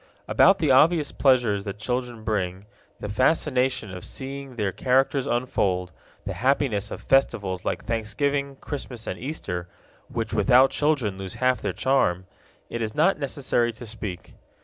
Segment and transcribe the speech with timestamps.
[0.27, 2.65] About the obvious pleasures that children bring,
[2.99, 5.91] the fascination of seeing their characters unfold,
[6.25, 9.67] the happiness of festivals like Thanksgiving, Christmas, and Easter,
[10.07, 12.25] which without children lose half their charm,
[12.67, 14.33] it is not necessary to speak.